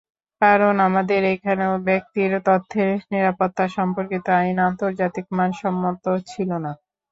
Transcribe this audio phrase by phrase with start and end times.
[0.41, 6.71] কারণ, আমাদের এখানেও ব্যক্তির তথ্যের নিরাপত্তা সম্পর্কিত আইন আন্তর্জাতিক মানসম্মত ছিল না।